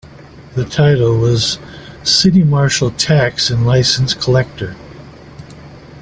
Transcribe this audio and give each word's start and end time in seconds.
The 0.55 0.65
title 0.65 1.19
was 1.19 1.59
City 2.01 2.43
Marshal, 2.43 2.89
Tax 2.89 3.51
and 3.51 3.67
Licence 3.67 4.15
Collector. 4.15 4.75